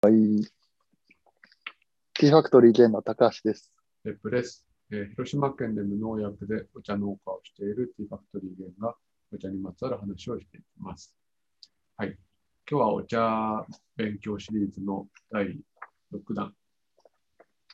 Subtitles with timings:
[0.00, 0.14] はい。
[2.14, 3.72] ティーファクトリーゲーの高橋です。
[4.22, 8.94] プです、えー広島県で無農薬でお茶農家をしているティーファクトリーゲンが
[9.34, 11.16] お茶にまつわる話をしていきます。
[11.96, 12.16] はい。
[12.70, 13.66] 今日はお茶
[13.96, 15.58] 勉強シリーズの第
[16.14, 16.54] 6弾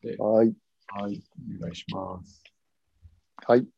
[0.00, 0.54] で、はい。
[0.86, 1.22] はい、
[1.58, 2.42] お願いします。
[3.46, 3.68] はい。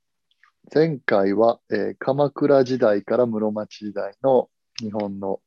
[0.73, 4.49] 前回は、えー鎌倉時代から室町時代の
[4.79, 5.41] 日本の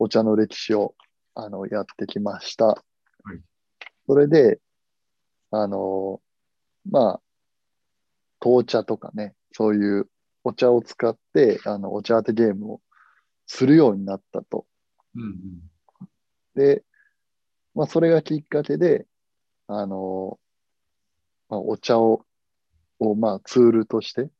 [0.00, 0.96] お茶の歴史を
[1.34, 2.82] あのやってきました。
[3.34, 3.40] い
[4.06, 4.60] それで、
[5.50, 6.20] あの
[6.90, 7.20] まあ、
[8.40, 10.08] 紅茶とかね、そういう
[10.44, 12.80] お茶を使って、あの、お茶当てゲームを
[13.46, 14.66] するようになったと。
[15.14, 15.38] うんうん。
[16.54, 16.82] で、
[17.74, 19.06] まあ、それがきっかけで、
[19.68, 20.38] あの、
[21.48, 22.24] まあ、お茶を、
[22.98, 24.30] を、まあ、ツールとして、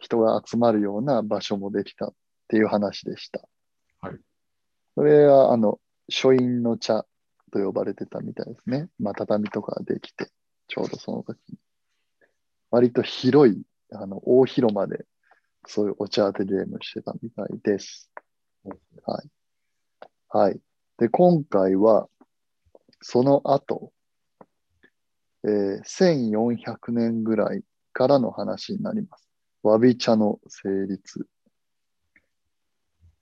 [0.00, 2.14] 人が集まるような場所もできたっ
[2.48, 3.42] ていう話でした。
[4.00, 4.18] はい。
[5.00, 7.06] それは、あの、書院の茶
[7.50, 8.90] と呼ばれてたみたいですね。
[8.98, 10.28] まあ、畳とかできて、
[10.68, 11.56] ちょうどその時に。
[12.70, 15.06] 割と広い、あの、大広間で、
[15.66, 18.10] そういうお茶当てゲームしてたみたいです。
[19.06, 19.30] はい。
[20.28, 20.60] はい。
[20.98, 22.06] で、今回は、
[23.00, 23.94] その後、
[25.44, 27.62] えー1400年ぐらい
[27.94, 29.26] からの話になります。
[29.62, 31.26] わび茶の成立。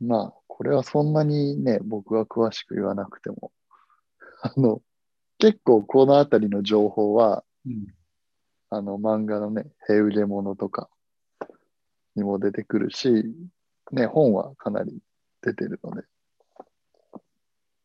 [0.00, 3.52] まあ、これはそんなにね、僕が詳しく言わなくても、
[4.42, 4.82] あの、
[5.38, 7.86] 結構このあたりの情報は、うん。
[8.68, 10.90] あの、漫画のね、ヘウゲモノとか
[12.16, 13.08] にも出てくるし、
[13.92, 14.98] ね、本はかなり
[15.42, 16.02] 出てるので、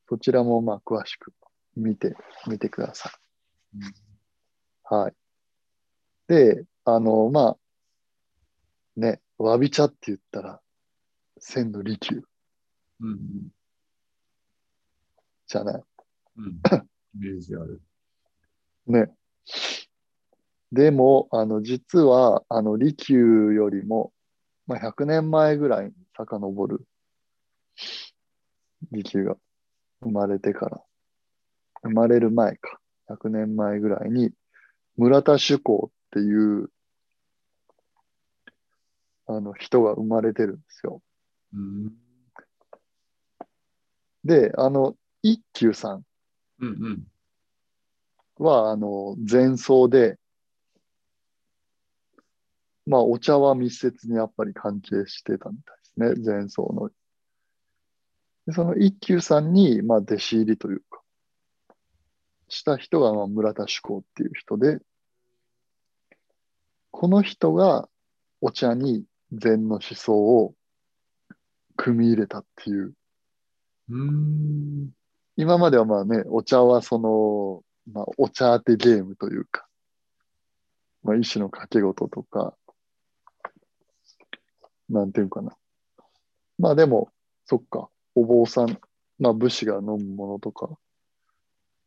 [0.09, 1.31] そちらもまあ詳しく
[1.75, 2.15] 見て
[2.47, 3.13] みてください。
[4.95, 5.13] はい。
[6.27, 7.57] で、あの、まあ、
[8.99, 10.59] ね、わび茶って言ったら、
[11.37, 12.23] 千の利休
[13.03, 13.47] うんうん。
[15.47, 15.83] じゃない。
[16.37, 16.45] うん。
[17.15, 17.81] イメージある。
[18.87, 19.13] ね。
[20.71, 24.13] でも、あの、実は、あの、利休よりも、
[24.65, 26.87] まあ、100年前ぐらいに遡る、
[28.91, 29.35] 利休が
[30.01, 30.81] 生まれてから、
[31.83, 34.31] 生まれる前か、100年前ぐらいに、
[34.95, 36.69] 村田主公っていう、
[39.27, 41.01] あの、人が生まれてるんですよ。
[41.53, 42.02] うん。
[44.23, 46.03] で、あの、一休さん
[46.59, 47.07] うんうん。
[48.37, 50.17] は、あの、前奏で、
[52.85, 56.89] まあ、お茶は密接にやっぱり関係してたみたいですね、前奏の。
[58.45, 61.01] でその一休さんに、まあ、弟子入りというか、
[62.49, 64.79] した人が、まあ、村田主公っていう人で、
[66.91, 67.89] この人が
[68.41, 70.53] お茶に禅の思想を
[71.75, 72.93] 組み入れたっていう
[73.89, 74.91] うん。
[75.35, 79.67] 今まではまあね、お茶はその、まあ、お茶当てゲームというか、
[81.03, 82.55] まあ、一種の掛け事とか、
[84.89, 85.55] なんていうかな。
[86.59, 87.09] まあでも、
[87.45, 88.79] そっか、お坊さん、
[89.19, 90.69] まあ武士が飲むものとか、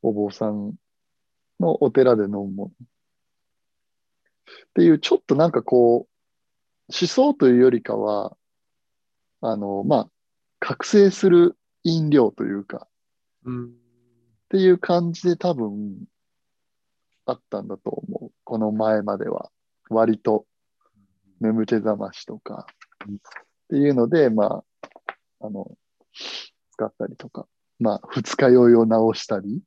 [0.03, 0.75] お坊さん
[1.61, 2.71] のお寺で飲むもの。
[2.71, 2.73] っ
[4.75, 6.11] ていう、ちょっとなんかこう、
[6.89, 8.37] 思想というよりかは、
[9.41, 10.11] あの、まあ、
[10.61, 12.89] 覚醒する飲料というか、
[13.45, 13.67] うん。
[13.67, 13.69] っ
[14.49, 16.05] ていう感じで多分
[17.27, 18.33] あったんだと思う。
[18.45, 19.51] この前までは。
[19.89, 20.47] 割と
[21.41, 22.67] 眠気覚ましとか
[23.05, 23.17] っ
[23.69, 24.65] ていうので、まあ、
[25.47, 25.71] あの、
[26.73, 27.47] 使ったりとか、
[27.79, 29.63] まあ、二日酔いを直したり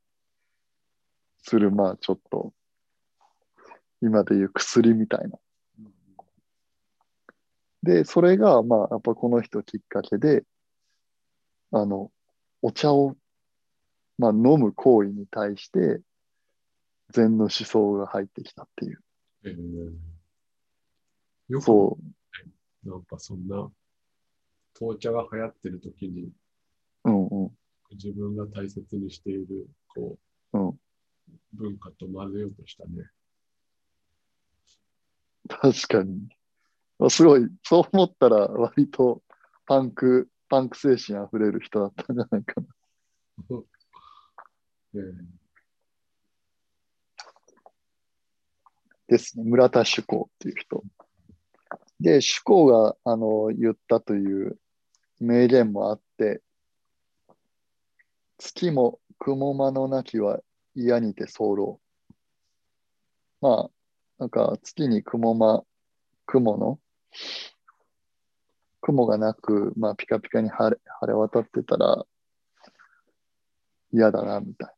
[1.42, 2.52] する、まあ、ちょっと、
[4.02, 5.38] 今でいう薬みたいな。
[7.82, 10.44] で、それが、まあ、やっぱこの人きっかけで、
[11.72, 12.10] あの、
[12.62, 13.16] お茶を、
[14.18, 16.00] まあ、飲む行為に対して、
[17.10, 19.02] 禅の思想が入ってきたっていう。
[19.44, 19.92] えー、
[21.48, 21.98] よくそ
[22.84, 23.70] なんかそんな、
[24.74, 26.32] 紅茶が流行ってる時に
[27.04, 27.10] う。
[27.10, 27.50] うんうん。
[27.92, 30.18] 自分が大切にしている、こ
[30.52, 30.68] うん。
[30.68, 30.78] う、
[31.54, 33.10] 文化と混ぜようとしたね。
[35.48, 36.28] 確かに。
[37.00, 39.22] あすごい、そう思ったら割と
[39.66, 42.66] パンク、パンク精神あふれる人だったんじゃないかな。
[44.94, 45.40] えー
[49.10, 49.44] ですね。
[49.44, 50.84] 村田主公っていう人。
[51.98, 54.56] で、主公が、あの、言ったという
[55.18, 56.40] 名言もあって、
[58.38, 60.40] 月も雲間のなきは
[60.76, 61.80] 嫌にて候。
[63.40, 63.70] まあ、
[64.18, 65.64] なんか月に雲間、
[66.26, 66.78] 雲の、
[68.80, 72.04] 雲がなく、まあ、ピカピカに晴れ、晴れ渡ってたら、
[73.92, 74.74] 嫌だな、みたいな。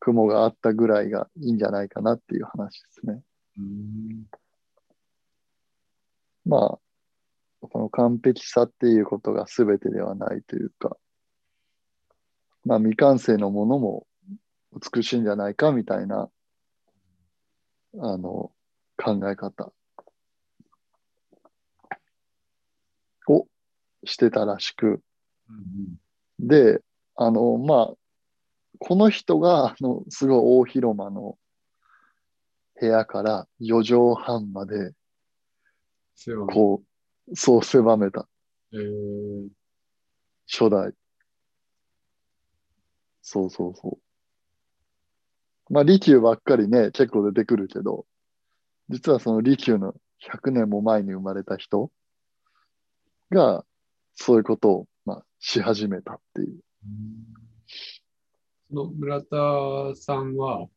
[0.00, 3.22] 雲があったぐらいがいいんじゃないかなっていう話ですね。
[3.58, 4.24] うん。
[6.46, 6.78] ま
[7.62, 10.96] あ、この完璧さっていうことが全てではないというか、
[12.64, 14.06] まあ未完成のものも
[14.94, 16.30] 美しいんじゃないかみたいな、
[17.98, 18.52] あの、
[18.96, 19.72] 考え方
[23.28, 23.46] を
[24.04, 25.00] してたらしく、
[25.48, 26.00] うん
[26.40, 26.80] で、
[27.16, 27.94] あの、まあ、
[28.78, 31.36] この人が、あの、すごい大広間の
[32.80, 34.92] 部屋から4畳半まで、
[36.52, 36.82] こ
[37.28, 38.26] う、そう狭めた。
[38.72, 39.48] えー、
[40.46, 40.92] 初代。
[43.22, 43.98] そうそうそ
[45.68, 45.72] う。
[45.72, 48.06] まあ、利休ばっかりね、結構出てくるけど、
[48.88, 51.92] 実はその利休の100年も前に生まれた人
[53.30, 53.64] が、
[54.14, 56.60] そういうことを、まあ、し始めたっていう。
[58.68, 59.36] その村田
[59.94, 60.68] さんは、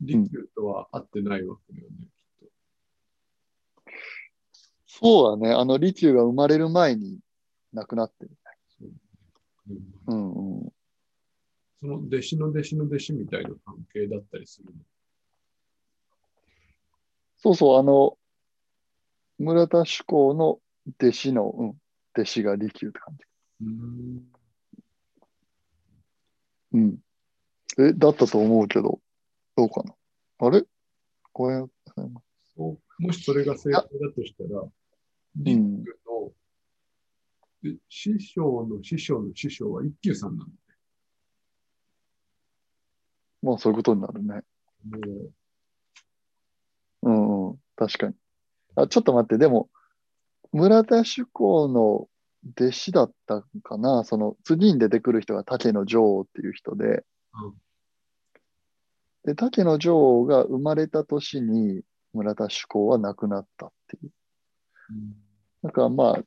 [0.00, 2.48] 利休とは会ってないわけだよね、きっ
[3.86, 3.92] と。
[4.86, 5.54] そうだね。
[5.54, 7.18] あの、利休が生まれる前に
[7.72, 8.30] 亡くなってる。
[8.78, 8.90] そう
[10.08, 10.72] うんうんうん。
[11.80, 14.72] その弟子の弟子の弟子みたいな関係だったりするの？
[17.38, 18.18] そうそう、あの、
[19.38, 20.60] 村田主公の
[20.98, 21.74] 弟子の、うん、
[22.16, 23.24] 弟子が利休って感じ。
[23.62, 24.32] うん。
[26.72, 26.98] うん。
[27.78, 29.00] え、だったと思うけど、
[29.56, 29.94] どうかな？
[30.38, 30.64] あれ？
[31.32, 31.64] これ、
[32.56, 33.82] そうもしそれが正解だ
[34.14, 34.64] としたら、
[35.36, 35.60] 利休
[36.06, 36.32] の、
[37.62, 40.52] で師匠の師匠の師匠は一休さんなんだ
[43.42, 44.42] まあそういうことになるね。
[47.02, 48.14] うんうん、確かに。
[48.76, 49.68] あ、ちょっと待って、でも、
[50.54, 52.08] 村田主公の
[52.56, 57.54] 弟子だったかな、その次に出てくる人が竹野城っていう人で、うん
[59.24, 64.12] で、竹野城が生まれた年に村田主公は亡くなったっていう。
[64.90, 65.14] うん
[65.62, 66.22] だからまあ、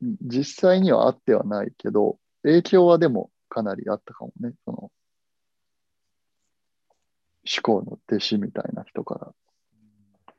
[0.00, 4.54] 実際にはあってはないけど、影響はでもかなりあったかもね。
[4.64, 4.92] その、
[7.44, 9.34] 主公の弟子みたいな人か
[10.28, 10.34] ら、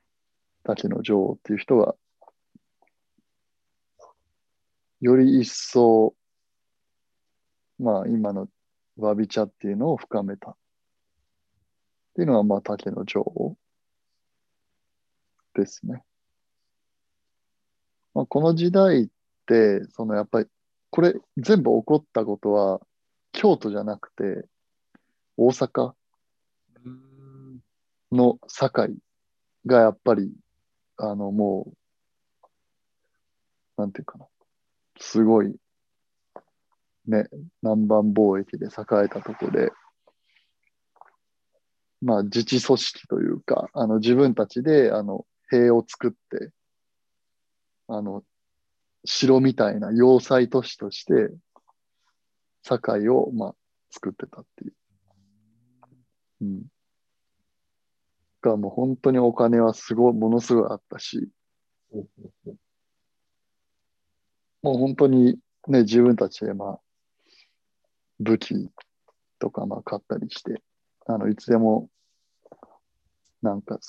[0.63, 1.95] 竹野城っていう人が、
[5.01, 6.15] より一層、
[7.79, 8.47] まあ今の
[8.97, 10.51] わび茶っていうのを深めた。
[10.51, 10.55] っ
[12.15, 13.55] ていうのはまあ竹野城
[15.53, 16.03] ですね。
[18.13, 19.07] まあ、この時代っ
[19.45, 20.47] て、そのやっぱり、
[20.89, 22.81] これ全部起こったことは、
[23.31, 24.47] 京都じゃなくて、
[25.35, 25.93] 大阪
[28.11, 28.95] の堺
[29.67, 30.33] がやっぱり、
[30.97, 31.71] あの、も
[33.77, 34.25] う、なんていうかな、
[34.99, 35.55] すごい、
[37.05, 37.27] ね、
[37.61, 39.71] 南蛮貿易で栄えたとこで、
[42.01, 46.51] まあ、自治組織というか、あの、自分たちで、あの、塀を作って、
[47.87, 48.23] あの、
[49.05, 51.33] 城みたいな要塞都市として、
[52.63, 53.55] 堺を、まあ、
[53.89, 54.73] 作ってたっていう。
[56.41, 56.65] うん。
[58.41, 61.29] が、もう本当にお金はすごい、ものすごいあったし、
[64.61, 65.37] もう本当に
[65.67, 66.79] ね、自分たちで、まあ、
[68.19, 68.71] 武器
[69.39, 70.61] とか、まあ、買ったりして、
[71.05, 71.89] あの、いつでも、
[73.41, 73.79] なんか、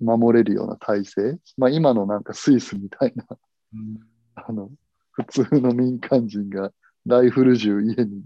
[0.00, 1.38] 守れるような体制。
[1.56, 3.26] まあ、今のなんかスイスみたいな、
[3.74, 4.00] うん
[4.34, 4.70] あの、
[5.12, 6.72] 普通の民間人が
[7.06, 8.24] ライフル銃家に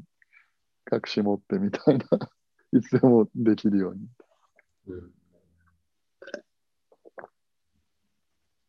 [0.93, 2.05] 隠し持ってみたいな、
[2.73, 4.09] いつでもできるように。
[4.89, 5.13] うん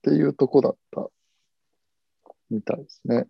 [0.01, 1.07] っていうとこだった
[2.51, 3.27] みたいですね。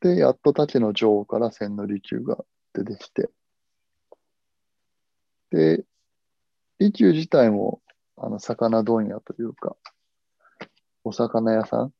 [0.00, 3.30] で、やっと竹の女王から千利休が出てきて、
[5.50, 5.84] で、
[6.78, 7.80] 利休自体も、
[8.16, 9.76] あの、魚問屋というか、
[11.02, 11.92] お魚屋さん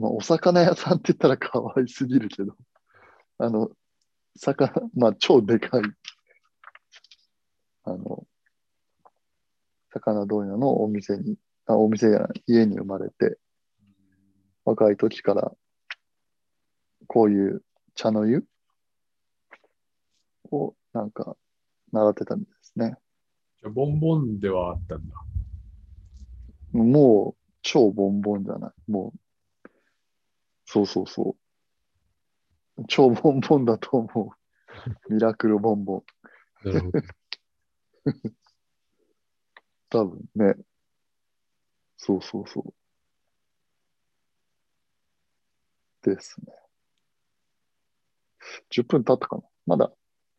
[0.00, 2.56] まあ、お魚屋さんって言ったら可愛すぎるけど、
[3.36, 3.70] あの、
[4.34, 5.82] 魚、まあ、超でかい、
[7.84, 8.26] あの、
[9.90, 11.36] 魚問屋のお店に、
[11.70, 13.38] あ、お店じゃない、家に生まれて、
[14.64, 15.52] 若い時から、
[17.06, 17.62] こういう
[17.94, 18.44] 茶の湯
[20.50, 21.36] を、なんか、
[21.92, 22.96] 習ってたみたいですね。
[23.60, 25.14] じゃあ、ボンボンではあったんだ。
[26.72, 28.90] もう、超ボンボンじゃない。
[28.90, 29.68] もう、
[30.64, 31.36] そうそうそ
[32.78, 32.84] う。
[32.88, 34.32] 超ボンボンだと思
[35.08, 35.12] う。
[35.12, 36.04] ミラクルボンボ
[36.64, 36.68] ン。
[36.68, 37.00] なるほど。
[39.90, 40.54] 多分ね。
[42.02, 42.72] そうそうそう。
[46.02, 46.46] ですね。
[48.70, 49.42] 10分経ったかな？
[49.66, 49.92] まだ、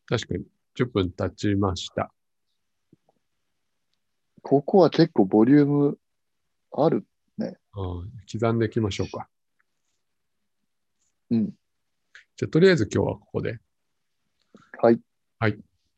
[0.08, 2.12] 確かに10分経ちました。
[4.42, 6.00] ここは結構ボリューム
[6.72, 7.06] ある。
[7.38, 7.52] うん
[8.32, 9.30] 刻んでいきましょうか。
[11.30, 11.52] うん。
[12.38, 13.60] じゃあ、とりあえず今日はここで。
[14.80, 15.00] はい。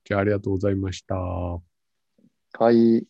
[0.03, 1.15] じゃあ、ありがとうございました。
[1.15, 1.61] は
[2.73, 3.07] い。